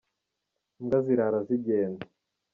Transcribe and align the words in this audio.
imbwa 0.79 0.97
zirara 1.05 1.39
zijyenda 1.47 2.03